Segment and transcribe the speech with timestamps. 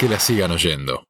[0.00, 1.09] que la sigan oyendo.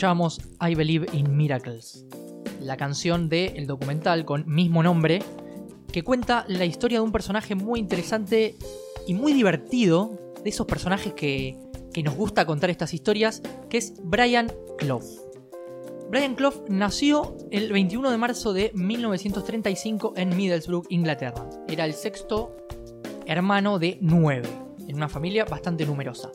[0.00, 2.06] Escuchábamos I Believe in Miracles,
[2.58, 5.18] la canción del documental con mismo nombre,
[5.92, 8.56] que cuenta la historia de un personaje muy interesante
[9.06, 11.58] y muy divertido, de esos personajes que,
[11.92, 15.04] que nos gusta contar estas historias, que es Brian Clough.
[16.08, 21.46] Brian Clough nació el 21 de marzo de 1935 en Middlesbrough, Inglaterra.
[21.68, 22.56] Era el sexto
[23.26, 24.48] hermano de nueve,
[24.88, 26.32] en una familia bastante numerosa.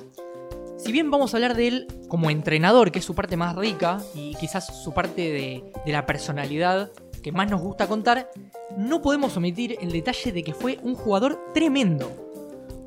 [0.86, 4.03] Si bien vamos a hablar de él como entrenador, que es su parte más rica
[4.14, 6.92] y quizás su parte de, la personalidad
[7.23, 8.30] que más nos gusta contar,
[8.77, 12.11] no podemos omitir el detalle de que fue un jugador tremendo.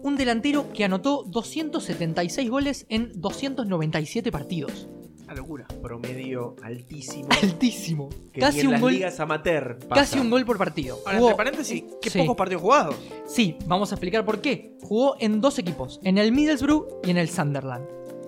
[0.05, 4.89] Un delantero que anotó 276 goles en 297 partidos.
[5.29, 5.67] Una locura.
[5.83, 7.29] Promedio altísimo.
[7.43, 8.09] Altísimo.
[8.33, 10.01] Que Casi ni en un las gol, ligas amateur pasa.
[10.01, 10.99] casi un gol por partido.
[11.05, 12.19] Ahora, Jugó- entre paréntesis, qué Sí.
[12.21, 12.95] pocos partidos jugados.
[13.27, 14.77] Sí, vamos a explicar por qué.
[14.83, 17.87] Jugó en dos equipos, en el Middlesbrough y en el Sunderland.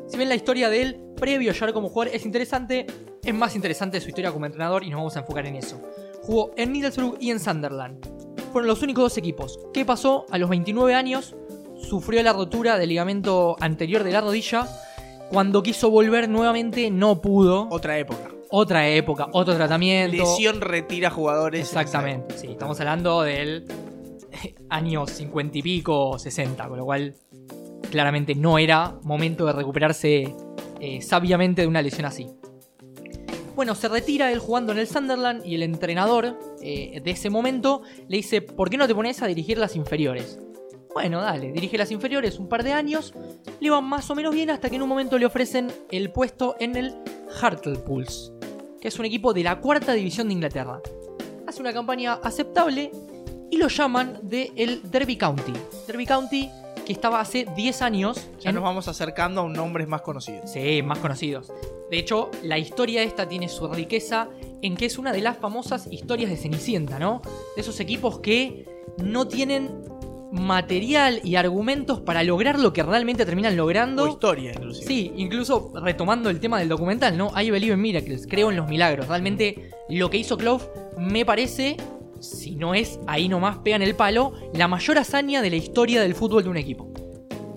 [0.08, 2.86] Si bien la historia de él, previo a llegar como jugador, es interesante,
[3.24, 5.80] es más interesante su historia como entrenador y nos vamos a enfocar en eso.
[6.22, 8.04] Jugó en Middlesbrough y en Sunderland.
[8.52, 9.58] Fueron los únicos dos equipos.
[9.72, 10.26] ¿Qué pasó?
[10.30, 11.34] A los 29 años
[11.80, 14.68] sufrió la rotura del ligamento anterior de la rodilla.
[15.30, 17.68] Cuando quiso volver nuevamente no pudo.
[17.70, 18.30] Otra época.
[18.50, 20.16] Otra época, otro tratamiento.
[20.16, 21.60] Lesión retira jugadores.
[21.60, 23.64] Exactamente, sí, estamos hablando del
[24.68, 27.14] año 50 y pico, 60, con lo cual
[27.92, 30.34] claramente no era momento de recuperarse
[30.80, 32.26] eh, sabiamente de una lesión así.
[33.54, 37.82] Bueno, se retira él jugando en el Sunderland y el entrenador eh, de ese momento
[38.08, 40.40] le dice, ¿por qué no te pones a dirigir las inferiores?
[40.92, 43.14] Bueno, dale, dirige las inferiores un par de años,
[43.60, 46.56] le va más o menos bien hasta que en un momento le ofrecen el puesto
[46.58, 46.94] en el
[47.40, 48.06] Hartlepool,
[48.80, 50.80] que es un equipo de la cuarta división de Inglaterra
[51.46, 52.92] hace una campaña aceptable
[53.50, 55.52] y lo llaman de el Derby County.
[55.86, 56.48] Derby County
[56.86, 60.50] que estaba hace 10 años Ya en- nos vamos acercando a un nombres más conocidos.
[60.50, 61.52] Sí, más conocidos.
[61.90, 64.28] De hecho, la historia esta tiene su riqueza
[64.62, 67.20] en que es una de las famosas historias de Cenicienta, ¿no?
[67.56, 68.64] De esos equipos que
[68.98, 69.70] no tienen
[70.32, 74.04] material y argumentos para lograr lo que realmente terminan logrando.
[74.04, 74.86] O historia, inclusive.
[74.86, 77.30] Sí, incluso retomando el tema del documental, ¿no?
[77.40, 79.08] I believe in miracles, creo en los milagros.
[79.08, 80.62] Realmente lo que hizo Clough
[80.98, 81.76] me parece,
[82.20, 86.14] si no es ahí nomás pegan el palo, la mayor hazaña de la historia del
[86.14, 86.90] fútbol de un equipo.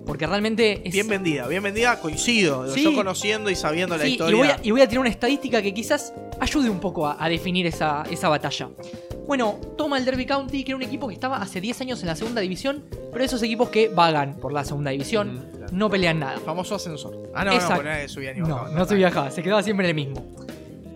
[0.05, 0.93] Porque realmente es...
[0.93, 2.67] Bien vendida, bien vendida, coincido.
[2.73, 2.83] Sí.
[2.83, 4.35] Yo conociendo y sabiendo la historia.
[4.35, 7.23] Y voy, a, y voy a tirar una estadística que quizás ayude un poco a,
[7.23, 8.69] a definir esa, esa batalla.
[9.25, 12.07] Bueno, toma el Derby County, que era un equipo que estaba hace 10 años en
[12.07, 15.67] la segunda división, pero esos equipos que vagan por la segunda división, Mm, claro.
[15.71, 16.39] no pelean nada.
[16.39, 17.31] Famoso ascensor.
[17.33, 17.83] Ah, no, Exacto.
[17.83, 18.69] no, no, subía ni No, bajaba.
[18.71, 20.25] no se viajaba, se quedaba siempre en el mismo.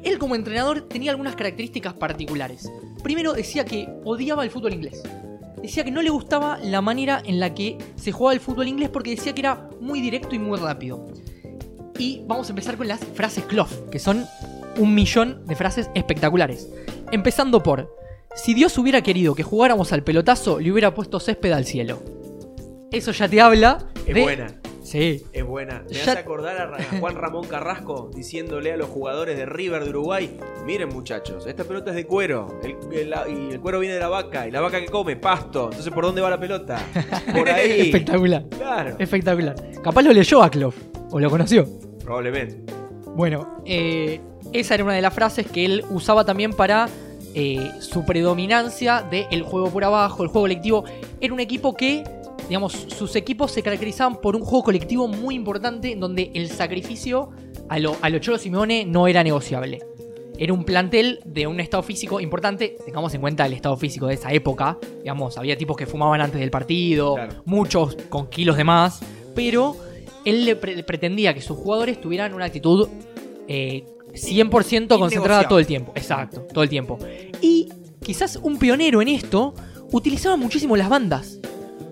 [0.03, 2.69] Él como entrenador tenía algunas características particulares.
[3.03, 5.01] Primero decía que odiaba el fútbol inglés.
[5.61, 8.89] Decía que no le gustaba la manera en la que se jugaba el fútbol inglés
[8.89, 11.05] porque decía que era muy directo y muy rápido.
[11.97, 14.25] Y vamos a empezar con las frases Clough, que son
[14.77, 16.69] un millón de frases espectaculares.
[17.11, 17.95] Empezando por,
[18.35, 22.01] si Dios hubiera querido que jugáramos al pelotazo, le hubiera puesto césped al cielo.
[22.91, 24.21] Eso ya te habla Es de...
[24.21, 24.47] buena,
[24.87, 25.83] Sí, es buena.
[25.89, 29.89] Me Ya- hace acordar a Juan Ramón Carrasco diciéndole a los jugadores de River de
[29.89, 32.57] Uruguay: Miren, muchachos, esta pelota es de cuero.
[32.63, 34.47] El, el- la- y el cuero viene de la vaca.
[34.47, 35.65] Y la vaca que come, pasto.
[35.65, 36.79] Entonces, ¿por dónde va la pelota?
[37.35, 37.81] Por ahí.
[37.81, 38.45] espectacular.
[38.49, 38.95] Claro.
[38.97, 39.55] Espectacular.
[39.83, 40.73] Capaz lo leyó a Clough.
[41.11, 41.67] O lo conoció.
[42.03, 42.57] Probablemente.
[43.13, 44.21] Bueno, eh,
[44.53, 46.87] esa era una de las frases que él usaba también para
[47.33, 50.85] eh, su predominancia del juego por abajo, el juego colectivo.
[51.19, 52.03] Era un equipo que,
[52.47, 57.29] digamos, sus equipos se caracterizaban por un juego colectivo muy importante en donde el sacrificio
[57.69, 59.79] a lo, a lo Cholo Simeone no era negociable.
[60.39, 62.77] era un plantel de un estado físico importante.
[62.85, 64.77] Tengamos en cuenta el estado físico de esa época.
[64.99, 67.41] Digamos, había tipos que fumaban antes del partido, Claro.
[67.45, 68.99] muchos con kilos de más.
[69.33, 69.75] Pero
[70.25, 72.87] él le pre- pretendía que sus jugadores tuvieran una actitud
[73.47, 73.83] eh,
[74.13, 75.91] 100% concentrada todo el tiempo.
[75.95, 76.99] Exacto, todo el tiempo.
[77.41, 77.69] Y
[78.03, 79.53] quizás un pionero en esto
[79.91, 81.39] utilizaba muchísimo las bandas.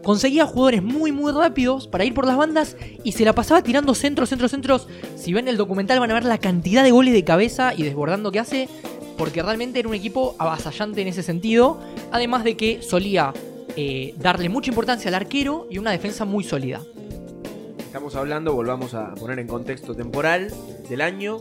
[0.05, 3.95] Conseguía jugadores muy muy rápidos para ir por las bandas y se la pasaba tirando
[3.95, 4.87] centros, centros, centros.
[5.15, 8.31] Si ven el documental van a ver la cantidad de goles de cabeza y desbordando
[8.31, 8.69] que hace,
[9.17, 11.79] porque realmente era un equipo avasallante en ese sentido.
[12.11, 13.33] Además de que solía
[13.75, 16.83] eh, darle mucha importancia al arquero y una defensa muy sólida.
[17.79, 20.53] Estamos hablando, volvamos a poner en contexto temporal
[20.87, 21.39] del año.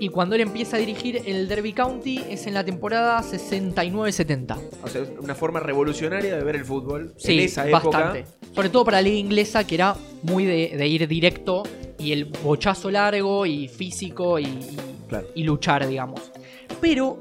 [0.00, 4.58] Y cuando él empieza a dirigir el Derby County es en la temporada 69-70.
[4.82, 7.98] O sea, una forma revolucionaria de ver el fútbol Sí, en esa época.
[7.98, 8.24] bastante.
[8.54, 11.62] Sobre todo para la liga inglesa, que era muy de, de ir directo
[11.98, 14.76] y el bochazo largo y físico y, y-
[15.08, 15.26] Claro.
[15.34, 16.32] y luchar, digamos.
[16.80, 17.18] Pero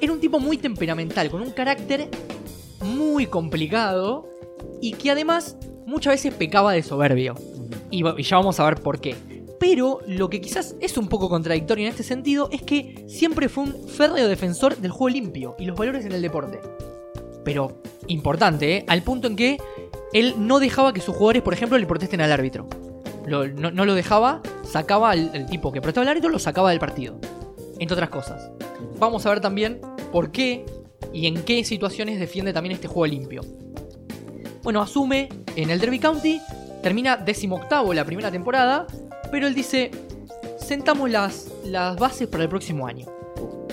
[0.00, 2.08] era un tipo muy temperamental, con un carácter
[2.82, 4.26] muy complicado
[4.80, 7.34] y que además muchas veces pecaba de soberbio.
[7.90, 9.14] Y ya vamos a ver por qué.
[9.60, 13.64] Pero lo que quizás es un poco contradictorio en este sentido es que siempre fue
[13.64, 16.60] un férreo defensor del juego limpio y los valores en el deporte.
[17.44, 18.84] Pero importante, ¿eh?
[18.88, 19.58] al punto en que
[20.14, 22.68] él no dejaba que sus jugadores, por ejemplo, le protesten al árbitro.
[23.28, 23.44] No,
[23.84, 27.20] lo dejaba, sacaba al, al tipo que protestaba al árbitro, lo sacaba del partido.
[27.78, 28.50] Entre otras cosas.
[28.98, 30.64] Vamos a ver también por qué
[31.12, 33.42] y en qué situaciones defiende también este juego limpio.
[34.62, 36.40] Bueno, asume en el Derby County,
[36.82, 38.86] termina decimoctavo la primera temporada,
[39.30, 39.90] pero él dice,
[40.58, 43.06] sentamos las, las bases para el próximo año.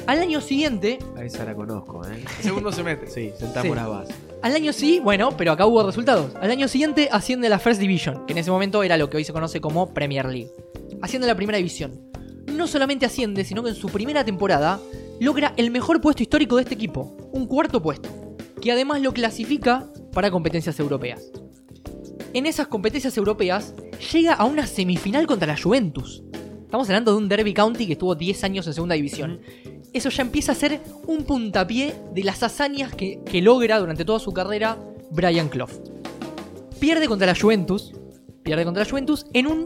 [0.05, 2.23] Al año siguiente, A esa la conozco, ¿eh?
[2.41, 3.09] Segundo semestre.
[3.09, 3.75] Sí, sentamos Sí.
[3.75, 4.15] las bases.
[4.41, 6.33] al año sí, bueno, pero acá hubo resultados.
[6.39, 9.17] Al año siguiente asciende a la First Division, que en ese momento era lo que
[9.17, 10.51] hoy se conoce como Premier League.
[11.01, 12.09] Asciende a la primera división.
[12.53, 14.79] No solamente asciende, sino que en su primera temporada
[15.19, 18.07] logra el mejor puesto histórico de este equipo, un cuarto puesto,
[18.61, 21.21] que además lo clasifica para competencias europeas.
[22.33, 23.73] En esas competencias europeas
[24.11, 26.23] llega a una semifinal contra la Juventus.
[26.63, 29.39] Estamos hablando de un Derby County que estuvo 10 años en segunda división.
[29.93, 34.19] Eso ya empieza a ser un puntapié de las hazañas que, que logra durante toda
[34.19, 34.77] su carrera
[35.09, 35.71] Brian Clough.
[36.79, 37.93] Pierde contra la Juventus,
[38.43, 39.65] pierde contra la Juventus en un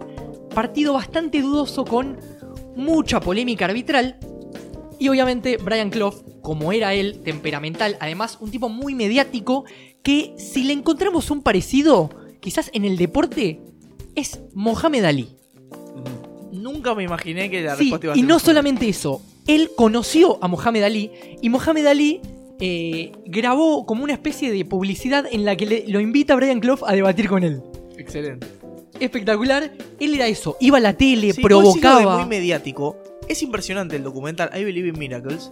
[0.53, 2.19] partido bastante dudoso con
[2.75, 4.17] mucha polémica arbitral.
[4.99, 9.65] Y obviamente Brian Clough, como era él, temperamental, además un tipo muy mediático,
[10.03, 13.61] que si le encontramos un parecido, quizás en el deporte,
[14.15, 15.29] es Mohamed Ali.
[16.51, 18.45] Nunca me imaginé que la Sí, respuesta iba a y ser no Mohamed.
[18.45, 21.11] solamente eso, él conoció a Mohamed Ali
[21.41, 22.21] y Mohamed Ali
[22.59, 26.59] eh, grabó como una especie de publicidad en la que le- lo invita a Brian
[26.59, 27.61] Clough a debatir con él.
[27.97, 28.45] Excelente.
[28.99, 32.17] Espectacular, él era eso, iba a la tele, Sí, provocaba.
[32.19, 32.97] muy mediático.
[33.27, 35.51] Es impresionante el documental I Believe in Miracles,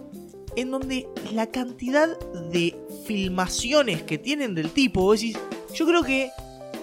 [0.54, 2.16] en donde la cantidad
[2.52, 2.76] de
[3.06, 5.36] filmaciones que tienen del tipo, vos decís,
[5.74, 6.30] yo creo que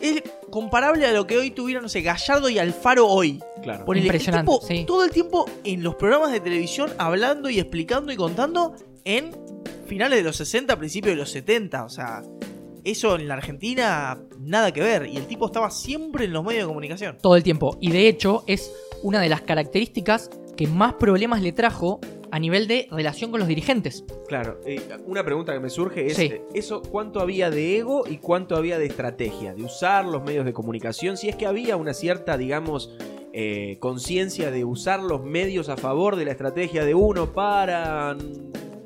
[0.02, 3.42] es comparable a lo que hoy tuvieron, no sé, Gallardo y Alfaro hoy.
[3.62, 3.86] Claro.
[3.92, 4.84] El Impresionante, tipo sí.
[4.86, 9.36] Todo el tiempo en los programas de televisión hablando y explicando y contando en
[9.88, 11.84] finales de los 60, principios de los 70.
[11.84, 12.22] O sea,
[12.84, 15.08] eso en la Argentina nada que ver.
[15.08, 17.18] Y el tipo estaba siempre en los medios de comunicación.
[17.22, 17.78] todo el tiempo.
[17.82, 18.72] Y de hecho es
[19.04, 22.00] una de las características que más problemas le trajo
[22.32, 24.04] a nivel de relación con los dirigentes.
[24.28, 26.24] Claro, eh, una pregunta que me surge es Sí.
[26.26, 30.46] eh, eso cuánto había de ego y cuánto había de estrategia, de usar los medios
[30.46, 32.96] de comunicación, si es que había una cierta, digamos,
[33.34, 38.18] eh, conciencia de usar los medios a favor de la estrategia de uno para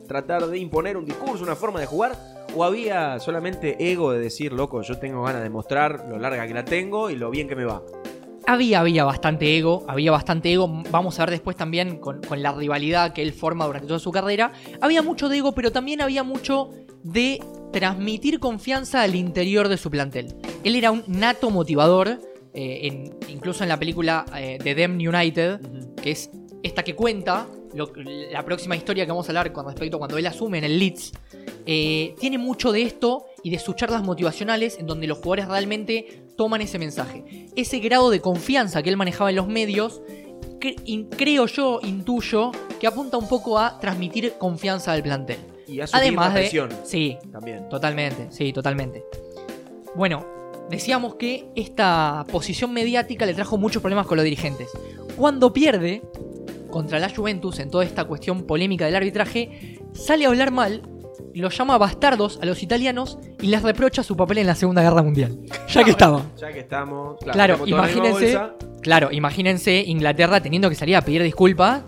[0.08, 2.18] tratar de imponer un discurso, una forma de jugar,
[2.54, 6.54] o había solamente ego de decir, loco, yo tengo ganas de mostrar lo larga que
[6.54, 7.82] la tengo y lo bien que me va.
[8.48, 10.68] Había, había bastante ego, había bastante ego.
[10.92, 14.12] Vamos a ver después también con, con la rivalidad que él forma durante toda su
[14.12, 14.52] carrera.
[14.82, 16.70] Había mucho de ego, pero también había mucho
[17.04, 17.40] de
[17.72, 20.36] transmitir confianza al interior de su plantel.
[20.64, 22.20] Él era un nato motivador,
[22.54, 25.60] eh, en- incluso en la película eh, The Dem United,
[26.02, 26.30] que es
[26.64, 30.18] esta que cuenta lo- la próxima historia que vamos a hablar con respecto a cuando
[30.18, 31.12] él asume en el Leeds.
[31.68, 36.24] eh, tiene mucho de esto y de sus charlas motivacionales en donde los jugadores realmente
[36.42, 37.24] toman ese mensaje.
[37.56, 40.02] Ese grado de confianza que él manejaba en los medios,
[40.60, 45.38] cre- creo yo, intuyo, que apunta un poco a transmitir confianza al plantel.
[45.68, 46.40] Y asumir Además de...
[46.40, 47.70] presión Sí, también.
[47.70, 49.04] Totalmente, sí, totalmente.
[49.96, 50.26] Bueno,
[50.68, 54.68] decíamos que esta posición mediática le trajo muchos problemas con los dirigentes.
[55.16, 56.02] Cuando pierde
[56.72, 60.82] contra la Juventus en toda esta cuestión polémica del arbitraje, sale a hablar mal,
[61.40, 65.02] los llama bastardos a los italianos y les reprocha su papel en la Segunda Guerra
[65.04, 65.40] Mundial.
[65.70, 66.26] Ya que estaba.
[66.38, 68.40] Ya que estamos, Claro, imagínense,
[68.82, 71.84] claro, imagínense Inglaterra teniendo que salir a pedir disculpas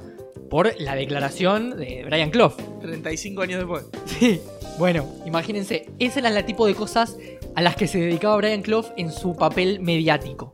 [0.49, 2.55] por la declaración de Brian Clough.
[2.81, 3.85] 35 años después.
[4.05, 4.39] Sí.
[4.77, 7.17] Bueno, imagínense, ese era el tipo de cosas
[7.55, 10.53] a las que se dedicaba Brian Clough en su papel mediático.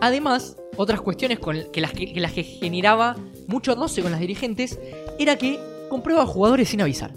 [0.00, 3.16] Además, otras cuestiones con que, las que, que las que generaba
[3.46, 4.78] mucho roce con las dirigentes
[5.18, 5.58] era que
[5.90, 7.12] compraba jugadores sin avisar.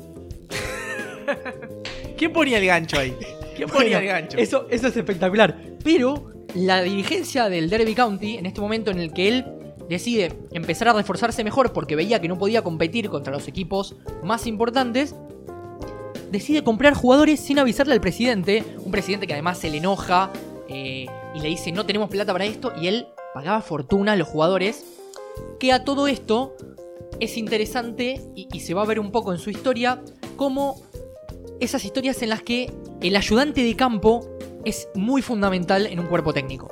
[2.18, 3.16] ¿Quién ponía el gancho ahí?
[3.56, 4.38] ¿Quién ponía el gancho?
[4.38, 5.58] Eso, eso es espectacular.
[5.84, 9.46] Pero la dirigencia del Derby County, en este momento en el que él
[9.90, 14.48] decide empezar a reforzarse mejor porque veía que no podía competir contra los equipos más
[14.48, 15.16] importantes,
[16.32, 18.64] decide comprar jugadores sin avisarle al presidente.
[18.86, 20.32] Un presidente que además se le enoja
[20.70, 24.28] eh, y le dice no tenemos plata para esto y él pagaba fortuna a los
[24.28, 24.86] jugadores.
[25.60, 26.56] Que a todo esto
[27.20, 30.02] es interesante y, y se va a ver un poco en su historia
[30.36, 30.82] cómo
[31.62, 34.28] esas historias en las que el ayudante de campo
[34.66, 36.70] es muy fundamental en un cuerpo técnico.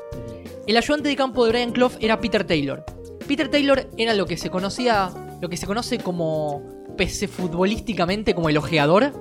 [0.67, 2.83] El ayudante de campo de Brian Clough era Peter Taylor.
[3.27, 6.63] Peter Taylor era lo que se conocía, lo que se conoce como
[6.97, 9.13] pese futbolísticamente como el ojeador.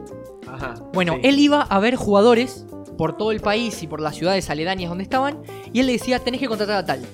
[0.47, 0.75] Ajá.
[0.95, 1.21] Bueno, sí.
[1.25, 5.05] él iba a ver jugadores por todo el país y por las ciudades aledañas donde
[5.05, 7.07] estaban y él le decía, tenés que contratar a tal.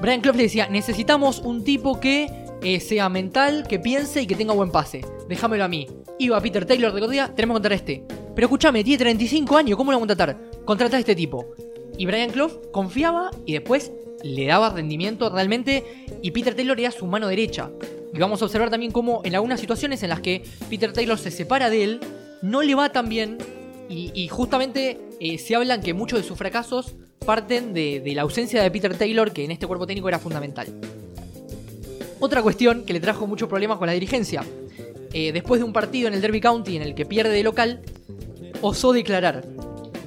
[0.00, 4.34] Brian Clough le decía, necesitamos un tipo que eh, sea mental, que piense y que
[4.34, 5.02] tenga buen pase.
[5.28, 5.86] Déjamelo a mí.
[6.18, 8.04] Iba Peter Taylor, recordía, tenemos que contratar a este.
[8.34, 10.50] Pero escúchame, tiene 35 años, ¿cómo lo vamos a contratar?
[10.64, 11.46] Contrata a este tipo.
[11.98, 13.92] Y Brian Clough confiaba y después
[14.22, 15.84] le daba rendimiento realmente
[16.22, 17.70] y Peter Taylor era su mano derecha.
[18.14, 21.30] Y vamos a observar también cómo en algunas situaciones en las que Peter Taylor se
[21.30, 22.00] separa de él,
[22.42, 23.38] no le va tan bien
[23.88, 26.94] y, justamente eh, se hablan que muchos de sus fracasos
[27.26, 30.66] parten de, de la ausencia de Peter Taylor, que en este cuerpo técnico era fundamental.
[32.24, 34.44] Otra cuestión que le trajo muchos problemas con la dirigencia.
[35.12, 37.80] Eh, después de un partido en el Derby County en el que pierde de local,
[38.60, 39.44] osó declarar.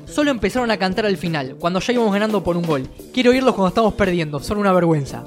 [0.08, 2.88] Solo empezaron a cantar al final, cuando ya íbamos ganando por un gol.
[3.14, 5.26] Quiero oírlos cuando estamos perdiendo, son una vergüenza.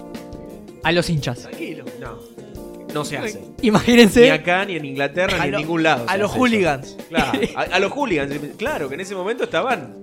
[0.83, 1.41] A los hinchas.
[1.43, 1.85] Tranquilo.
[2.01, 2.17] No.
[2.95, 3.39] No se hace.
[3.61, 4.33] Ni Imagínense.
[4.33, 6.07] acá, ni en Inglaterra, A ni lo- en ningún lado.
[6.09, 6.41] A los eso.
[6.41, 6.97] hooligans.
[7.11, 8.35] Claro, a, a los hooligans.
[8.57, 9.97] Claro, que en ese momento estaban.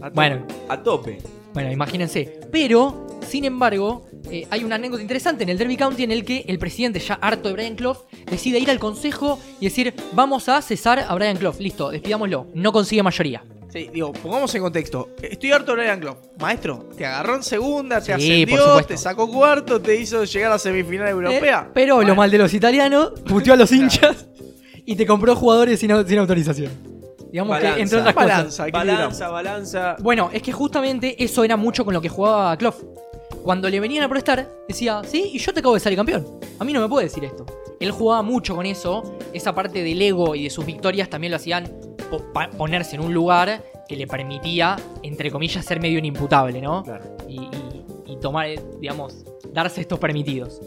[0.00, 0.46] A Bueno.
[0.68, 1.18] A tope.
[1.52, 2.38] Bueno, imagínense.
[2.52, 6.44] Pero, sin embargo, eh, hay una anécdota interesante en el Derby County en el que
[6.48, 10.60] el presidente, ya harto de Brian Clough, decide ir al consejo y decir, vamos a
[10.62, 11.58] cesar a Brian Clough.
[11.58, 12.46] Listo, despidámoslo.
[12.54, 13.42] No consigue mayoría.
[13.72, 15.10] Sí, digo, pongamos en contexto.
[15.22, 16.16] Estoy harto de Brian Clough.
[16.40, 18.88] Maestro, te agarró en segunda, te Sí, por ascendió, supuesto.
[18.88, 21.66] te sacó cuarto, te hizo llegar a la semifinal europea.
[21.68, 24.26] Eh, pero lo mal de los italianos, puteó a los hinchas
[24.84, 26.72] y te compró jugadores sin, au- sin autorización.
[27.30, 27.76] Digamos Balanza.
[27.76, 28.28] que, entre otras cosas.
[28.28, 28.98] Balanza, equilibramos.
[29.20, 29.96] Balanza, balanza.
[30.00, 32.74] Bueno, es que justamente eso era mucho con lo que jugaba Clough.
[33.42, 36.26] Cuando le venían a prestar, decía, sí, y yo te acabo de salir campeón.
[36.58, 37.46] A mí no me puede decir esto.
[37.80, 39.16] Él jugaba mucho con eso.
[39.32, 41.64] Esa parte del ego y de sus victorias también lo hacían
[42.58, 46.82] ponerse en un lugar que le permitía, entre comillas, ser medio inimputable, ¿no?
[46.84, 47.16] Claro.
[47.28, 50.60] Y, y- y tomar, eh, digamos, darse estos permitidos.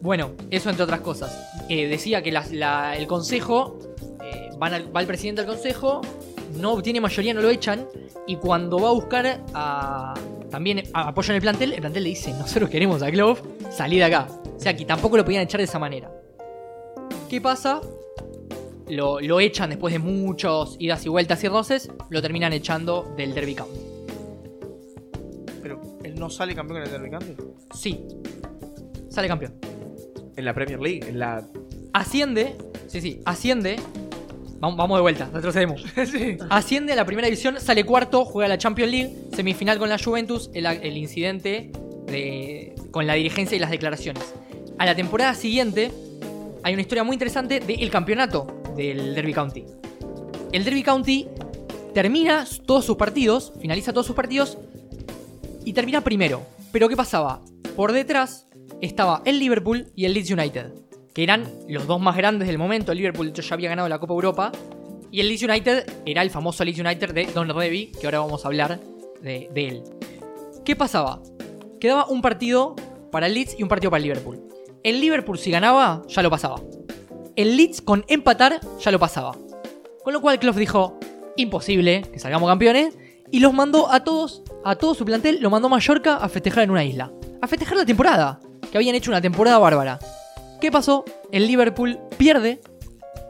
[0.00, 1.36] Bueno, eso entre otras cosas.
[1.68, 3.78] Eh, decía que la- el consejo,
[4.22, 6.02] eh, van al- va el presidente del consejo,
[6.60, 7.86] no obtiene mayoría, no lo echan,
[8.26, 10.14] y cuando va a buscar a,
[10.54, 13.40] también a- apoyo en el plantel, el plantel le dice, nosotros queremos a Clove,
[13.72, 14.28] salí de acá.
[14.56, 16.12] O sea que tampoco lo podían echar de esa manera.
[17.28, 17.80] ¿Qué pasa?
[18.88, 23.34] Lo, lo echan después de muchos idas y vueltas y roces, lo terminan echando del
[23.34, 23.80] Derby County.
[25.60, 27.34] Pero él no sale campeón en el Derby County.
[27.74, 28.06] Sí,
[29.08, 29.54] sale campeón.
[30.36, 31.44] En la Premier League, en la.
[31.92, 32.54] Asciende,
[32.86, 33.76] sí, sí, asciende.
[34.76, 35.82] Vamos, de vuelta, retrocedemos.
[36.10, 36.36] sí.
[36.50, 40.50] Asciende a la primera división, sale cuarto, juega la Champions League, semifinal con la Juventus,
[40.54, 41.70] el, el incidente
[42.06, 44.22] de- con la dirigencia y las declaraciones.
[44.78, 45.90] A la temporada siguiente
[46.62, 49.64] hay una historia muy interesante del campeonato del Derby County.
[50.52, 51.28] El Derby County
[51.92, 54.58] termina todos sus partidos, finaliza todos sus partidos
[55.64, 56.42] y termina primero.
[56.72, 57.42] Pero ¿qué pasaba?
[57.76, 58.46] Por detrás
[58.80, 60.72] estaba el Liverpool y el Leeds United,
[61.14, 62.92] que eran los dos más grandes del momento.
[62.92, 64.52] El Liverpool de ya había ganado la Copa Europa
[65.10, 68.44] y el Leeds United era el famoso Leeds United de Don Revy, que ahora vamos
[68.44, 68.80] a hablar
[69.22, 69.84] de, de él.
[70.64, 71.22] ¿Qué pasaba?
[71.80, 72.74] Quedaba un partido
[73.12, 74.42] para el Leeds y un partido para el Liverpool.
[74.82, 76.60] El Liverpool si ganaba, ya lo pasaba.
[77.36, 79.36] El Leeds con empatar, ya lo pasaba.
[80.02, 80.98] Con lo cual Klopp dijo,
[81.36, 82.98] imposible que salgamos campeones.
[83.30, 86.64] Y los mandó a todos, a todo su plantel, lo mandó a Mallorca a festejar
[86.64, 87.12] en una isla.
[87.40, 88.40] A festejar la temporada.
[88.70, 89.98] Que habían hecho una temporada bárbara.
[90.64, 91.04] ¿Qué pasó?
[91.30, 92.58] El Liverpool pierde.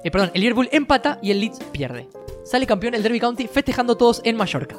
[0.04, 2.08] eh, perdón, el Liverpool empata y el Leeds pierde.
[2.44, 4.76] Sale campeón el Derby County festejando todos en Mallorca.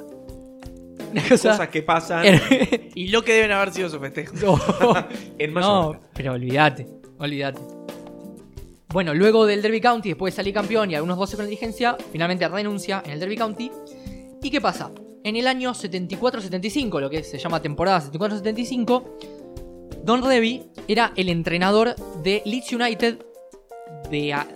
[1.12, 1.52] Una cosa...
[1.52, 2.24] Cosas que pasan
[2.96, 4.40] Y lo que deben haber sido sus festejos.
[4.42, 4.58] No.
[5.38, 6.08] en No, Mallorca.
[6.14, 6.88] pero olvídate,
[7.20, 7.60] olvídate.
[8.88, 11.98] Bueno, luego del Derby County, después de salir campeón y algunos 12 con la dirigencia,
[12.14, 13.70] finalmente renuncia en el Derby County.
[14.42, 14.92] ¿Y qué pasa?
[15.26, 19.04] En el año 74-75, lo que se llama temporada 74-75,
[20.06, 23.18] Don Revy era el entrenador de Leeds United
[24.10, 24.48] de a-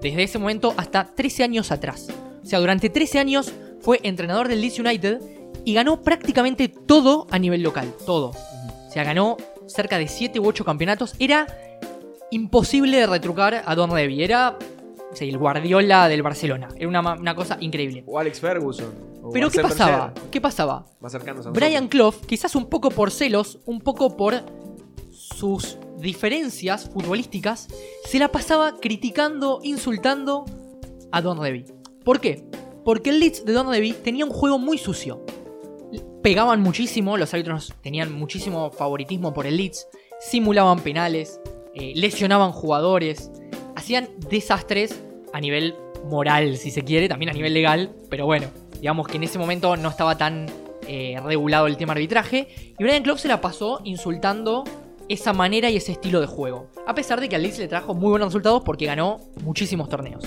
[0.00, 2.08] desde ese momento hasta 13 años atrás.
[2.42, 5.20] O sea, durante 13 años fue entrenador del Leeds United
[5.64, 7.92] y ganó prácticamente todo a nivel local.
[8.06, 8.28] Todo.
[8.30, 11.14] O sea, ganó cerca de 7 u 8 campeonatos.
[11.18, 11.46] Era
[12.30, 14.22] imposible de retrucar a Don Revy.
[14.22, 14.56] Era
[15.12, 16.68] o sea, el Guardiola del Barcelona.
[16.76, 18.04] Era una, una cosa increíble.
[18.06, 18.92] O Alex Ferguson.
[19.22, 20.12] o Pero ¿qué pasaba?
[20.30, 20.86] ¿Qué pasaba?
[21.00, 21.88] Más cercanos a Brian.
[21.88, 24.42] Clough, quizás un poco por celos, un poco por
[25.42, 27.66] sus diferencias futbolísticas,
[28.04, 30.44] se la pasaba criticando, insultando
[31.10, 31.64] a Don Revy.
[32.04, 32.44] ¿Por qué?
[32.84, 35.26] Porque el Leeds de Don Revy tenía un juego muy sucio.
[36.22, 39.88] Pegaban muchísimo, los árbitros tenían muchísimo favoritismo por el Leeds,
[40.20, 41.40] simulaban penales,
[41.74, 43.32] eh, lesionaban jugadores,
[43.74, 45.74] hacían desastres a nivel
[46.08, 48.46] moral, si se quiere, también a nivel legal, pero bueno,
[48.80, 50.46] digamos que en ese momento no estaba tan
[50.86, 52.46] eh, regulado el tema arbitraje,
[52.78, 54.62] y Brian Clough se la pasó insultando
[55.12, 57.94] esa manera y ese estilo de juego, a pesar de que al Leeds le trajo
[57.94, 60.24] muy buenos resultados porque ganó muchísimos torneos.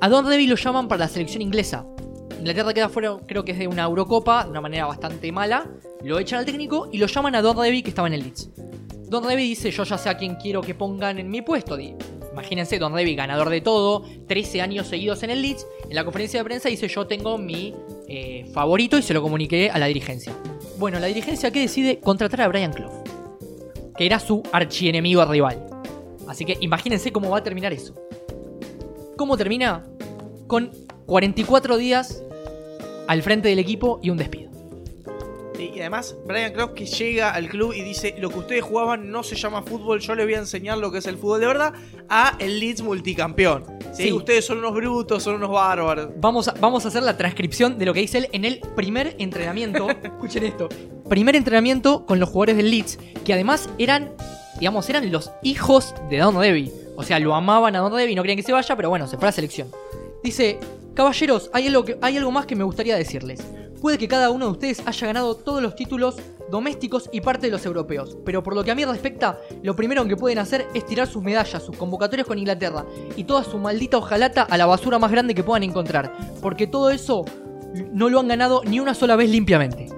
[0.00, 1.86] A Don Revy lo llaman para la selección inglesa.
[2.38, 5.70] Inglaterra queda fuera, creo que es de una Eurocopa, de una manera bastante mala.
[6.02, 8.50] Lo echan al técnico y lo llaman a Don Revy que estaba en el Leeds.
[9.08, 11.78] Don Revy dice, yo ya sé a quién quiero que pongan en mi puesto.
[12.32, 15.66] Imagínense, Don Revy, ganador de todo, 13 años seguidos en el Leeds.
[15.88, 17.74] En la conferencia de prensa dice, yo tengo mi
[18.08, 20.32] eh, favorito y se lo comuniqué a la dirigencia.
[20.82, 23.04] Bueno, la dirigencia que decide contratar a Brian Clough,
[23.96, 25.64] que era su archienemigo rival.
[26.26, 27.94] Así que imagínense cómo va a terminar eso.
[29.16, 29.84] ¿Cómo termina?
[30.48, 30.72] Con
[31.06, 32.24] 44 días
[33.06, 34.50] al frente del equipo y un despido.
[35.58, 39.36] Y además, Brian que llega al club y dice: Lo que ustedes jugaban no se
[39.36, 41.74] llama fútbol, yo les voy a enseñar lo que es el fútbol de verdad
[42.08, 43.64] a el Leeds multicampeón.
[43.92, 44.04] ¿sí?
[44.04, 44.12] Sí.
[44.12, 46.08] Ustedes son unos brutos, son unos bárbaros.
[46.16, 49.14] Vamos a, vamos a hacer la transcripción de lo que dice él en el primer
[49.18, 49.88] entrenamiento.
[50.02, 50.68] Escuchen esto.
[51.08, 54.12] Primer entrenamiento con los jugadores del Leeds, que además eran,
[54.58, 56.72] digamos, eran los hijos de Don Revy.
[56.96, 59.16] O sea, lo amaban a Don Revy, no querían que se vaya, pero bueno, se
[59.16, 59.68] fue a la selección.
[60.22, 60.58] Dice,
[60.94, 63.40] caballeros, hay algo, que, hay algo más que me gustaría decirles.
[63.80, 66.16] Puede que cada uno de ustedes haya ganado todos los títulos
[66.50, 70.06] domésticos y parte de los europeos, pero por lo que a mí respecta, lo primero
[70.06, 72.84] que pueden hacer es tirar sus medallas, sus convocatorias con Inglaterra
[73.16, 76.90] y toda su maldita hojalata a la basura más grande que puedan encontrar, porque todo
[76.90, 77.24] eso
[77.92, 79.88] no lo han ganado ni una sola vez limpiamente.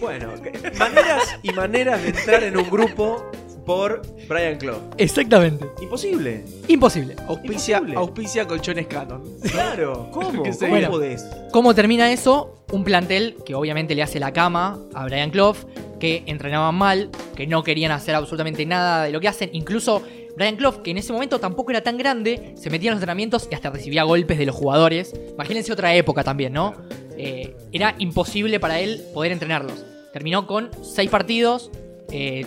[0.00, 0.34] Bueno,
[0.78, 3.24] maneras y maneras de entrar en un grupo
[3.64, 4.80] por Brian Clough.
[4.98, 5.66] Exactamente.
[5.80, 6.44] Imposible.
[6.68, 7.16] Imposible.
[7.28, 7.96] Auspicia, Imposible.
[7.98, 9.22] auspicia colchones canon.
[9.50, 10.08] Claro.
[10.12, 10.42] ¿Cómo?
[10.42, 10.90] Que se- ¿Cómo Bueno.
[10.90, 11.24] podés?
[11.52, 12.64] ¿Cómo termina eso?
[12.72, 15.56] Un plantel que obviamente le hace la cama a Brian Clough,
[16.00, 19.50] que entrenaban mal, que no querían hacer absolutamente nada de lo que hacen.
[19.52, 20.02] Incluso
[20.36, 23.48] Brian Clough, que en ese momento tampoco era tan grande, se metía en los entrenamientos
[23.50, 25.14] y hasta recibía golpes de los jugadores.
[25.34, 26.74] Imagínense otra época también, ¿no?
[27.16, 29.84] Eh, era imposible para él poder entrenarlos.
[30.12, 31.70] Terminó con seis partidos,
[32.10, 32.44] eh,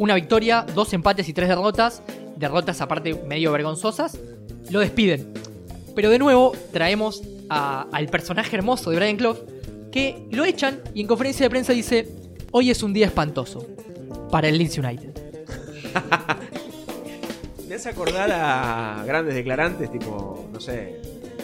[0.00, 2.02] una victoria, dos empates y tres derrotas.
[2.36, 4.18] Derrotas aparte medio vergonzosas.
[4.70, 5.32] Lo despiden.
[5.94, 9.38] Pero de nuevo traemos a- al personaje hermoso de Brian Clough
[9.92, 12.08] que lo echan y en conferencia de prensa dice,
[12.52, 13.66] hoy es un día espantoso
[14.30, 15.10] para el Leeds United.
[17.68, 21.00] Me hace acordar a grandes declarantes tipo, no sé,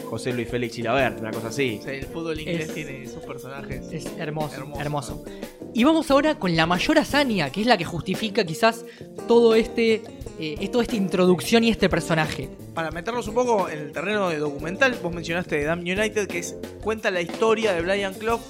[0.09, 1.77] José Luis Félix Gilabert, una cosa así.
[1.79, 3.91] O sea, el fútbol inglés Es- tiene esos personajes.
[3.91, 4.81] Es hermoso, Hermoso.
[4.81, 5.23] hermoso.
[5.73, 8.83] Y vamos ahora con la mayor hazaña, que es la que justifica quizás
[9.27, 10.01] todo este,
[10.39, 12.49] eh, toda esta introducción y este personaje.
[12.73, 16.55] Para meternos un poco en el terreno de documental, vos mencionaste Damn United, que es,
[16.81, 18.41] cuenta la historia de Brian Clough,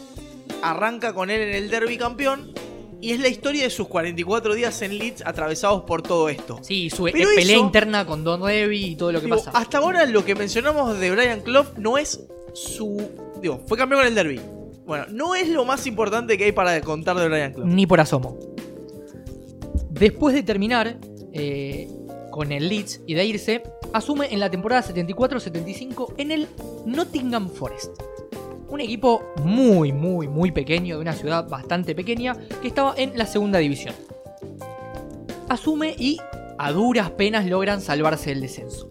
[0.61, 2.53] arranca con él en el derby campeón,
[3.01, 6.59] y es la historia de sus 44 días en Leeds atravesados por todo esto.
[6.61, 9.37] Sí, su Pero eh, pelea eso- interna con Don Revy y todo lo que Digo,
[9.37, 9.51] pasa.
[9.51, 12.21] hasta ahora lo que mencionamos de Brian Clough no es
[12.53, 13.09] su...
[13.41, 14.39] Digo, fue campeón con el derby.
[14.87, 17.67] Bueno, no es lo más importante que hay para contar de Brian Clough.
[17.67, 18.37] Ni por asomo.
[19.89, 20.97] Después de terminar
[21.33, 21.89] eh,
[22.31, 26.47] con el Leeds y de irse, asume en la temporada 74-75 en el
[26.85, 28.01] Nottingham Forest.
[28.69, 33.25] Un equipo muy, muy, muy pequeño, de una ciudad bastante pequeña, que estaba en la
[33.25, 33.93] segunda división.
[35.49, 36.17] Asume y
[36.57, 38.89] a duras penas logran salvarse del descenso.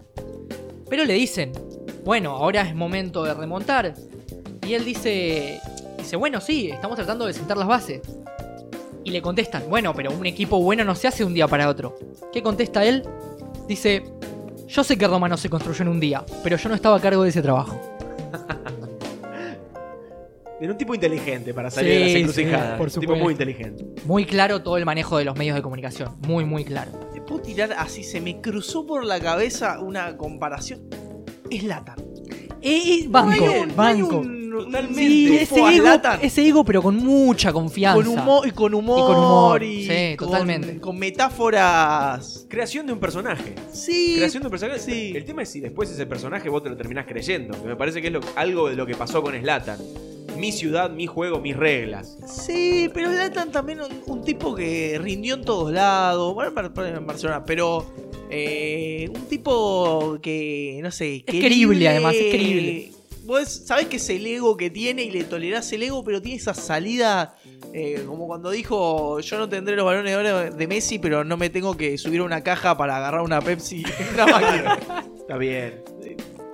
[0.90, 1.52] Pero le dicen,
[2.04, 3.94] bueno, ahora es momento de remontar.
[4.66, 5.60] Y él dice,
[6.06, 8.00] dice, bueno, sí, estamos tratando de sentar las bases.
[9.04, 11.68] Y le contestan, bueno, pero un equipo bueno no se hace de un día para
[11.68, 11.96] otro.
[12.32, 13.02] ¿Qué contesta él?
[13.68, 14.04] Dice,
[14.68, 17.00] yo sé que Roma no se construyó en un día, pero yo no estaba a
[17.00, 17.80] cargo de ese trabajo.
[20.60, 22.78] Era un tipo inteligente para salir Sí, de las sí, encrucijadas.
[22.78, 23.84] por un tipo muy inteligente.
[24.06, 26.16] Muy claro todo el manejo de los medios de comunicación.
[26.26, 26.92] Muy, muy claro.
[27.12, 30.80] Te puedo tirar así, se me cruzó por la cabeza una comparación.
[31.50, 31.96] Es Latan.
[32.62, 34.18] Eh, eh, banco, no hay, un, no hay banco.
[34.18, 35.00] un, Totalmente.
[35.00, 37.96] Sí, ese ego, Zlatan ese ego, pero con mucha confianza.
[38.02, 40.80] con humor y con humor, Y con humor, y sí, con- totalmente.
[40.80, 42.46] con metáforas.
[42.48, 43.54] Creación de un personaje.
[43.72, 44.78] Sí, Creación de un personaje.
[44.80, 45.12] Sí.
[45.14, 47.60] El tema es si después ese personaje vos te lo terminás creyendo.
[47.60, 49.78] Que me parece que es lo- algo de lo que pasó con Slatan.
[50.36, 52.18] Mi ciudad, mi juego, mis reglas.
[52.26, 56.34] Sí, pero Zlatan también un, un tipo que rindió en todos lados.
[56.34, 56.52] Bueno,
[56.84, 57.86] en Barcelona, pero
[58.30, 62.90] eh, un tipo que, no sé, Es querible, además, es querible.
[63.26, 66.38] Vos sabés que es el ego que tiene y le tolerás el ego, pero tiene
[66.38, 67.36] esa salida.
[67.72, 71.36] eh, como cuando dijo: Yo no tendré los balones de oro de Messi, pero no
[71.36, 73.82] me tengo que subir a una caja para agarrar una Pepsi.
[73.98, 74.78] en una máquina.
[75.18, 75.82] Está bien.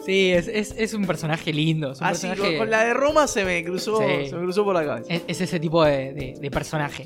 [0.05, 1.93] Sí, es, es- es un personaje lindo.
[1.93, 4.29] Es un Así, personaje- con, con la de Roma se me cruzó, Sí.
[4.31, 5.13] se me cruzó por la cabeza.
[5.13, 7.05] es, es ese tipo de, de- de personaje.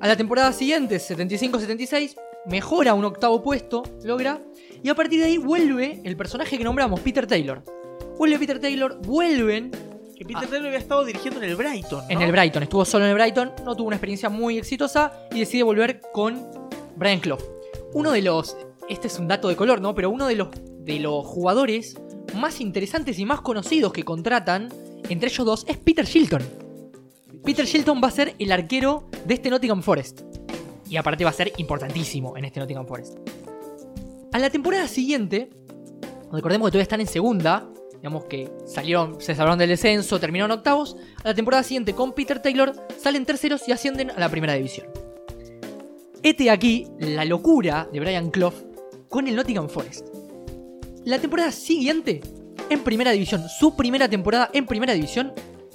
[0.00, 4.40] A la temporada siguiente, 75-76, mejora un octavo puesto, logra.
[4.82, 7.62] Y a partir de ahí vuelve el personaje que nombramos, Peter Taylor.
[8.20, 9.70] Vuelve Peter Taylor, vuelven
[10.14, 12.00] Que Peter Taylor había estado dirigiendo en el Brighton.
[12.00, 12.10] ¿no?
[12.10, 12.62] En el Brighton.
[12.62, 16.46] Estuvo solo en el Brighton, no tuvo una experiencia muy exitosa y decide volver con
[16.96, 17.40] Brian Clough.
[17.94, 18.58] Uno de los.
[18.90, 19.94] Este es un dato de color, ¿no?
[19.94, 20.48] Pero uno de los,
[20.80, 21.96] de los jugadores
[22.34, 24.68] más interesantes y más conocidos que contratan,
[25.08, 26.42] entre ellos dos, es Peter Shilton.
[27.42, 30.20] Peter Shilton va a ser el arquero de este Nottingham Forest.
[30.90, 33.16] Y aparte va a ser importantísimo en este Nottingham Forest.
[34.30, 35.48] A la temporada siguiente,
[36.30, 37.66] recordemos que todavía están en segunda,
[38.00, 40.96] digamos que salieron, se salvaron del descenso, terminaron octavos.
[41.22, 44.86] A la temporada siguiente con Peter Taylor salen terceros y ascienden a la primera división.
[46.22, 48.54] Este aquí la locura de Brian Clough
[49.08, 50.08] con el Nottingham Forest.
[51.04, 52.22] La temporada siguiente,
[52.70, 55.32] en primera división, su primera temporada en primera división,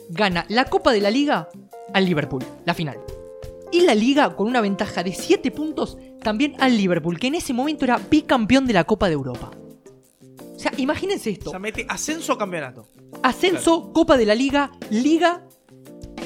[0.09, 1.49] gana la Copa de la Liga
[1.93, 2.97] al Liverpool, la final.
[3.71, 7.53] Y la Liga con una ventaja de 7 puntos también al Liverpool, que en ese
[7.53, 9.51] momento era bicampeón de la Copa de Europa.
[10.55, 11.49] O sea, imagínense esto.
[11.49, 12.87] O sea, mete ascenso a campeonato.
[13.23, 15.43] Ascenso, Copa de la Liga, Liga.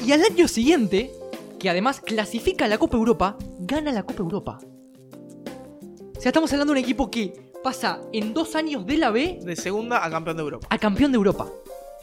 [0.06, 1.10] Y al año siguiente,
[1.58, 4.58] que además clasifica a la Copa Europa, gana la Copa Europa.
[6.16, 9.38] O sea, estamos hablando de un equipo que pasa en dos años de la B
[9.42, 10.66] De segunda a campeón de Europa.
[10.70, 11.48] a campeón de Europa.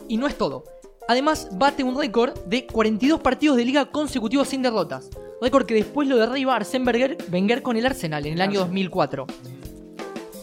[0.07, 0.63] Y no es todo.
[1.07, 5.09] Además, bate un récord de 42 partidos de liga consecutivos sin derrotas.
[5.41, 9.25] Récord que después lo derriba Arsène Wenger, Wenger con el Arsenal en el año 2004.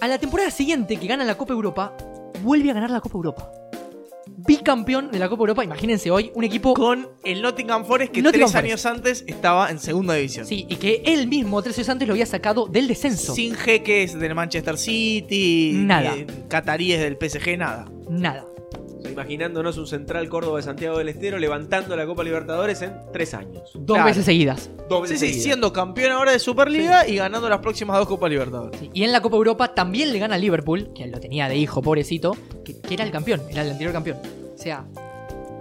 [0.05, 1.97] A la temporada siguiente que gana la Copa Europa,
[2.43, 3.51] vuelve a ganar la Copa Europa.
[4.37, 6.75] Bicampeón de la Copa Europa, imagínense hoy, un equipo...
[6.75, 8.85] Con el Nottingham Forest que Nottingham tres Forest.
[8.85, 10.45] años antes estaba en segunda división.
[10.45, 13.35] Sí, y que él mismo tres años antes lo había sacado del descenso.
[13.35, 15.73] Sin jeques del Manchester City.
[15.75, 16.15] Nada.
[16.49, 17.91] Cataríes del PSG, nada.
[18.11, 18.45] Nada.
[19.05, 23.35] Sea, imaginándonos un central Córdoba de Santiago del Estero levantando la Copa Libertadores en tres
[23.35, 23.71] años.
[23.75, 24.05] Dos Claro.
[24.07, 24.71] veces seguidas.
[24.89, 25.45] Dos Sí, veces sí, seguidas.
[25.45, 28.81] siendo campeón ahora de Superliga y ganando las próximas dos Copas Libertadores.
[28.81, 31.57] Sí, Y en la Copa Europa también le gana a Liverpool, que lo tenía de
[31.57, 34.19] hijo, pobrecito, que, que era el campeón, era el anterior campeón.
[34.55, 34.87] O sea,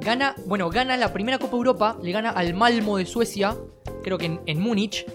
[0.02, 3.56] gana, bueno, gana la primera Copa Europa, le gana al Malmo de Suecia,
[4.04, 5.06] creo que en, en Múnich,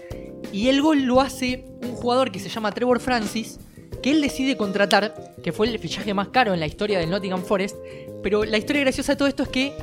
[0.53, 3.59] y el gol lo hace un jugador que se llama Trevor Francis,
[4.01, 7.41] que él decide contratar, que fue el fichaje más caro en la historia del Nottingham
[7.41, 7.77] Forest,
[8.23, 9.73] pero la historia graciosa de todo esto es que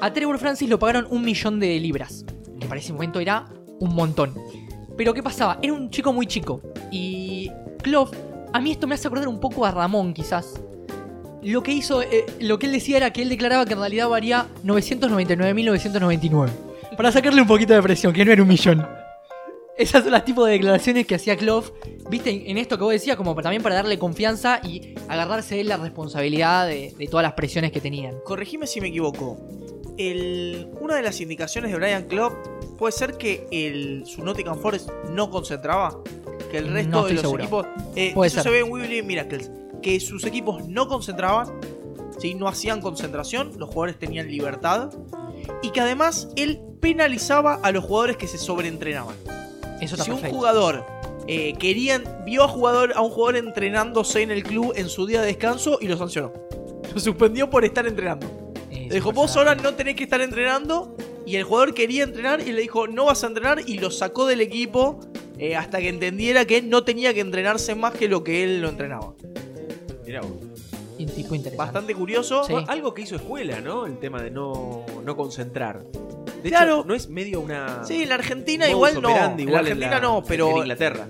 [0.00, 2.24] a Trevor Francis lo pagaron un millón de libras,
[2.60, 3.46] que para ese momento era
[3.80, 4.34] un montón.
[4.96, 5.58] Pero ¿qué pasaba?
[5.62, 6.60] Era un chico muy chico.
[6.90, 7.50] Y
[7.82, 8.10] Clough,
[8.52, 10.60] a mí esto me hace acordar un poco a Ramón, quizás.
[11.42, 14.08] Lo que hizo, eh, lo que él decía era que él declaraba que en realidad
[14.08, 16.48] valía 999.999.
[16.96, 18.86] Para sacarle un poquito de presión, que no era un millón.
[19.76, 21.64] Esas son las tipos de declaraciones que hacía Clough,
[22.08, 25.76] viste, en esto que vos decías, como también para darle confianza y agarrarse de la
[25.76, 28.14] responsabilidad de, de todas las presiones que tenían.
[28.24, 29.36] Corregime si me equivoco.
[29.98, 32.34] El, una de las indicaciones de Brian Clough
[32.78, 35.98] puede ser que el, su Nottingham Forest no concentraba.
[36.50, 37.42] Que el resto No de los seguro.
[37.42, 37.66] equipos.
[37.96, 38.42] eh, Puede eso ser.
[38.44, 39.50] se ve en Weebly Miracles.
[39.82, 41.48] Que sus equipos no concentraban.
[42.18, 42.34] ¿sí?
[42.34, 43.52] No hacían concentración.
[43.58, 44.90] Los jugadores tenían libertad.
[45.62, 49.16] Y que además él penalizaba a los jugadores que se sobreentrenaban.
[49.80, 50.84] Eso está Si un jugador
[51.26, 55.20] eh, querían, vio a, jugador, a un jugador entrenándose en el club en su día
[55.20, 56.32] de descanso y lo sancionó.
[56.92, 58.26] Lo suspendió por estar entrenando.
[58.70, 60.94] Le dijo, vos ahora no tenés que estar entrenando.
[61.26, 63.62] Y el jugador quería entrenar y le dijo, no vas a entrenar.
[63.66, 65.00] Y lo sacó del equipo
[65.38, 68.68] eh, hasta que entendiera que no tenía que entrenarse más que lo que él lo
[68.68, 69.14] entrenaba.
[70.04, 70.32] Mirá vos.
[70.98, 71.56] Un tipo interesante.
[71.56, 72.44] Bastante curioso.
[72.44, 72.52] Sí.
[72.52, 73.86] Bueno, Algo que hizo escuela, ¿no?
[73.86, 75.82] El tema de no, no concentrar.
[76.44, 76.80] De Claro.
[76.80, 77.84] hecho, no es medio una.
[77.84, 79.08] Sí, en la Argentina igual no.
[79.08, 81.06] En la Argentina en no, en pero Inglaterra.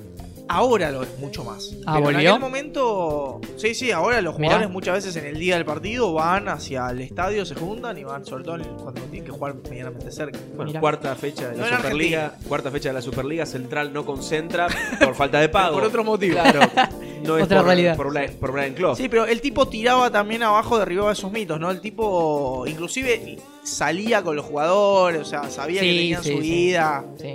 [0.48, 1.74] ahora lo es mucho más.
[1.86, 3.40] Ah, pero en aquel momento.
[3.56, 4.50] Sí, sí, ahora los Mirá.
[4.52, 8.04] jugadores muchas veces en el día del partido van hacia el estadio, se juntan y
[8.04, 10.38] van, sobre todo cuando tienen que jugar medianamente cerca.
[10.54, 10.80] Bueno, Mirá.
[10.80, 12.34] cuarta fecha de No la en Superliga.
[12.48, 13.44] Cuarta fecha de la Superliga.
[13.44, 14.68] Central no concentra
[15.04, 15.74] por falta de pago.
[15.74, 16.34] Por otro motivo.
[16.34, 16.60] Claro.
[17.24, 17.96] no es Otra por, realidad.
[17.96, 18.96] por, Brian, por Brian Clough.
[18.96, 21.70] Sí, pero el tipo tiraba también abajo, derribaba esos mitos, ¿no?
[21.70, 26.50] El tipo inclusive salía con los jugadores, o sea, sabía que tenían sí, su sí.
[26.50, 27.04] vida.
[27.20, 27.28] Sí.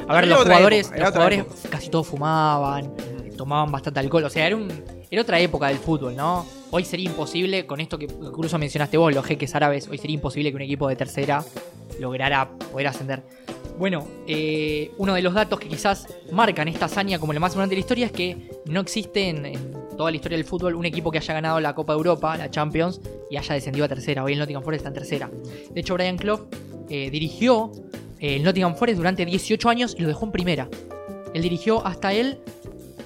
[0.00, 2.92] A Era ver, los otra jugadores, época, era los otra jugadores casi todos fumaban,
[3.36, 4.24] tomaban bastante alcohol.
[4.24, 4.68] O sea, era, un,
[5.10, 6.46] era otra época del fútbol, ¿no?
[6.70, 10.50] Hoy sería imposible, con esto que incluso mencionaste vos, los jeques árabes, hoy sería imposible
[10.50, 11.42] que un equipo de tercera
[11.98, 13.22] lograra poder ascender.
[13.78, 17.74] Bueno, eh, uno de los datos que quizás marcan esta hazaña como lo más importante
[17.74, 20.84] de la historia es que no existe en, en toda la historia del fútbol un
[20.84, 24.24] equipo que haya ganado la Copa de Europa, la Champions, y haya descendido a tercera.
[24.24, 25.30] Hoy el Nottingham Forest está en tercera.
[25.70, 26.48] De hecho, Brian Clough
[26.88, 27.70] eh, dirigió
[28.18, 30.68] eh, el Nottingham Forest durante 18 años y lo dejó en primera.
[31.34, 32.38] Él dirigió hasta él.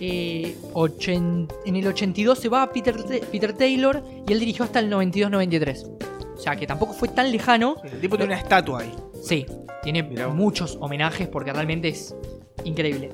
[0.00, 4.80] eh, ochen- en el 82 se va Peter, Ta- Peter Taylor y él dirigió hasta
[4.80, 5.87] el 92-93.
[6.35, 7.76] O sea que tampoco fue tan lejano.
[7.85, 8.92] El tipo tiene una estatua ahí.
[9.22, 9.46] Sí,
[9.83, 12.14] tiene muchos homenajes porque realmente es
[12.64, 13.11] increíble.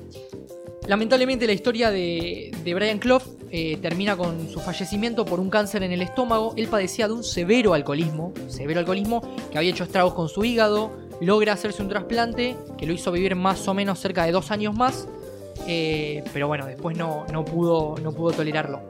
[0.87, 5.83] Lamentablemente la historia de, de Brian Clough eh, termina con su fallecimiento por un cáncer
[5.83, 6.53] en el estómago.
[6.55, 10.91] Él padecía de un severo alcoholismo, severo alcoholismo que había hecho estragos con su hígado.
[11.21, 14.75] Logra hacerse un trasplante que lo hizo vivir más o menos cerca de dos años
[14.75, 15.07] más.
[15.67, 18.81] eh, pero bueno, después no, no, pudo, no pudo tolerarlo.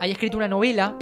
[0.00, 0.96] Hay escrito una novela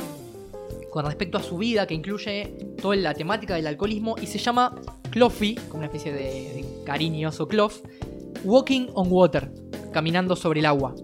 [0.91, 4.75] con respecto a su vida que incluye toda la temática del alcoholismo y se llama
[5.13, 7.75] Cloughy, como una especie de, cariñoso Clough,
[8.45, 9.53] Walking on Water,
[9.93, 10.95] caminando sobre el agua.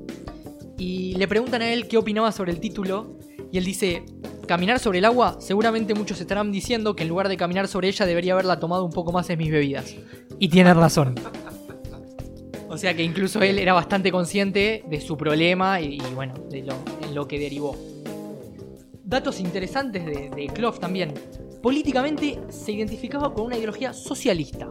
[0.79, 3.19] Y le preguntan a él qué opinaba sobre el título
[3.53, 4.05] y él dice,
[4.47, 8.07] caminar sobre el agua, seguramente muchos estarán diciendo que en lugar de caminar sobre ella
[8.07, 9.95] debería haberla tomado un poco más en mis bebidas.
[10.39, 11.15] Y tiene razón.
[12.71, 16.67] O sea que incluso él era bastante consciente de su problema y, bueno, de
[17.13, 17.77] lo que derivó.
[19.05, 21.15] Datos interesantes de, de Clough también.
[21.63, 24.69] Políticamente se identificaba con una ideología socialista.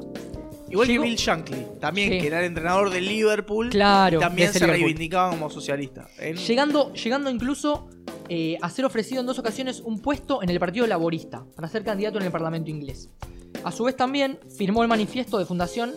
[0.70, 2.20] Igual Llegó- que Bill Shankly, también, Sí.
[2.20, 3.70] que era el entrenador del Liverpool.
[3.70, 4.82] Claro, también de se Liverpool.
[4.84, 6.08] reivindicaba como socialista.
[6.20, 7.88] En- Llegando, llegando incluso
[8.30, 11.86] eh, a ser ofrecido en dos ocasiones un puesto en el Partido Laborista para ser
[11.86, 13.10] candidato en el Parlamento inglés.
[13.64, 15.94] A su vez también firmó el manifiesto de fundación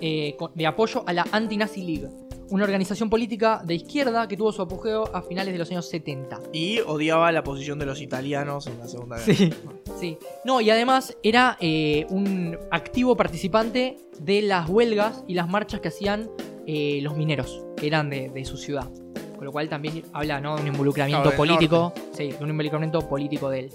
[0.00, 2.08] eh, de apoyo a la Anti-Nazi League,
[2.54, 6.38] una organización política de izquierda que tuvo su apogeo a finales de los años 70.
[6.52, 9.34] Y odiaba la posición de los italianos en la Segunda Guerra.
[9.34, 9.52] Sí,
[9.98, 10.18] sí.
[10.44, 15.88] No, y además era eh, un activo participante de las huelgas y las marchas que
[15.88, 16.30] hacían
[16.64, 18.88] eh, los mineros, que eran de, de su ciudad.
[19.34, 20.54] Con lo cual también habla ¿no?
[20.54, 21.92] de un involucramiento Claro, político.
[22.12, 23.70] Sí, de un involucramiento político de él.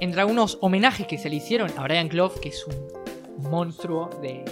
[0.00, 4.46] Entre algunos homenajes que se le hicieron a Brian Clough, que es un monstruo de,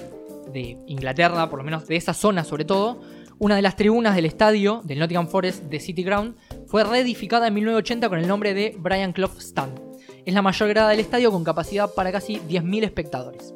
[0.53, 3.01] de Inglaterra, por lo menos de esa zona sobre todo,
[3.39, 7.55] una de las tribunas del estadio del Nottingham Forest de City Ground fue reedificada en
[7.55, 9.79] 1980 con el nombre de Brian Clough Stand.
[10.25, 13.55] Es la mayor grada del estadio con capacidad para casi 10.000 espectadores.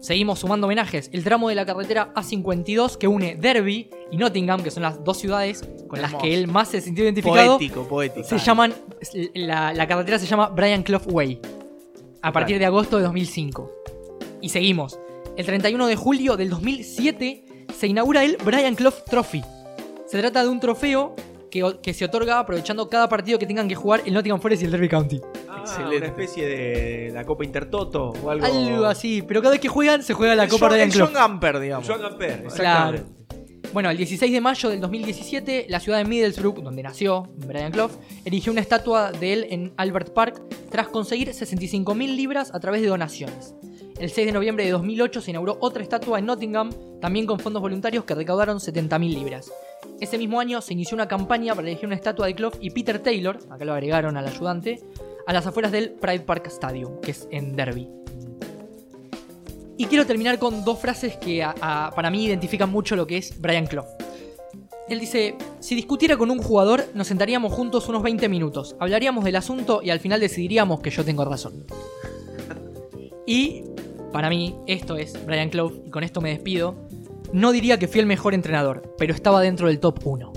[0.00, 1.10] Seguimos sumando homenajes.
[1.12, 5.18] El tramo de la carretera A52 que une Derby y Nottingham, que son las dos
[5.18, 8.26] ciudades con las que él más se sintió identificado, Poético, poético.
[8.26, 8.74] se llaman.
[9.34, 11.40] La, la carretera se llama Brian Clough Way.
[12.22, 13.70] A partir de agosto de 2005.
[14.40, 14.98] Y seguimos.
[15.36, 17.44] El 31 de julio del 2007
[17.82, 19.42] se inaugura el Brian Clough Trophy.
[20.06, 21.16] Se trata de un trofeo
[21.50, 24.70] que, se otorga aprovechando cada partido que tengan que jugar el Nottingham Forest y el
[24.70, 25.20] Derby County.
[25.48, 25.96] Ah, Excelente.
[25.96, 28.46] Una especie de la Copa Intertoto o algo.
[28.46, 29.22] Algo así.
[29.22, 31.06] Pero cada vez que juegan se juega la El Copa John, Brian el Clough.
[31.08, 31.88] John Gamper, digamos.
[31.88, 32.98] Joan Gamper, Claro.
[32.98, 33.22] exactamente.
[33.72, 37.90] Bueno, el 16 de mayo del 2017, la ciudad de Middlesbrough, donde nació Brian Clough,
[38.24, 40.40] erigió una estatua de él en Albert Park
[40.70, 43.56] tras conseguir 65.000 libras a través de donaciones.
[43.98, 47.62] El 6 de noviembre de 2008 se inauguró otra estatua en Nottingham, también con fondos
[47.62, 49.52] voluntarios que recaudaron 70.000 libras.
[50.00, 52.98] Ese mismo año se inició una campaña para elegir una estatua de Clough y Peter
[52.98, 54.80] Taylor, acá lo agregaron al ayudante,
[55.26, 57.88] a las afueras del Pride Park Stadium, que es en Derby.
[59.76, 63.40] Y quiero terminar con dos frases que a- para mí identifican mucho lo que es
[63.40, 63.86] Brian Clough.
[64.88, 69.36] Él dice, si discutiera con un jugador, nos sentaríamos juntos unos 20 minutos, hablaríamos del
[69.36, 71.64] asunto y al final decidiríamos que yo tengo razón.
[73.26, 73.62] Y
[74.12, 76.76] para mí esto es Brian Clough y con esto me despido.
[77.32, 80.32] No diría que fui el mejor entrenador, pero estaba dentro del top 1.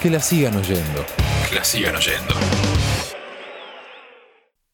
[0.00, 1.04] Que la sigan oyendo.
[1.50, 2.34] Que la sigan oyendo.